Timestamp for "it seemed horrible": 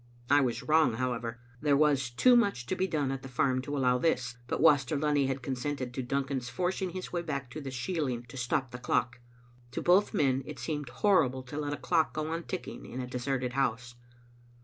10.47-11.43